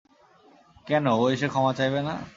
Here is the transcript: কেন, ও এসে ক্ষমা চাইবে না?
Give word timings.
কেন, 0.87 1.05
ও 1.15 1.23
এসে 1.33 1.47
ক্ষমা 1.51 1.71
চাইবে 1.79 1.99
না? 2.07 2.13